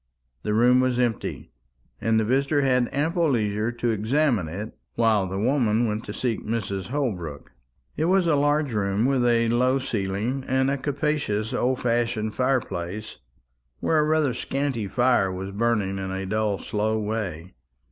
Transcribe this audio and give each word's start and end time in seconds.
The 0.41 0.55
room 0.55 0.79
was 0.79 0.97
empty, 0.99 1.51
and 2.01 2.19
the 2.19 2.23
visitor 2.25 2.63
had 2.63 2.89
ample 2.91 3.29
leisure 3.29 3.71
to 3.73 3.91
examine 3.91 4.47
it 4.47 4.73
while 4.95 5.27
the 5.27 5.37
woman 5.37 5.87
went 5.87 6.05
to 6.05 6.11
seek 6.11 6.43
Mrs. 6.43 6.87
Holbrook. 6.87 7.51
It 7.95 8.05
was 8.05 8.25
a 8.25 8.33
large 8.33 8.73
room 8.73 9.05
with 9.05 9.23
a 9.23 9.47
low 9.49 9.77
ceiling, 9.77 10.43
and 10.47 10.71
a 10.71 10.77
capacious 10.79 11.53
old 11.53 11.81
fashioned 11.81 12.33
fire 12.33 12.61
place, 12.61 13.17
where 13.79 13.99
a 13.99 14.07
rather 14.07 14.33
scanty 14.33 14.87
fire 14.87 15.31
was 15.31 15.51
burning 15.51 15.99
in 15.99 16.09
a 16.09 16.25
dull 16.25 16.57
slow 16.57 16.97
way. 16.97 17.53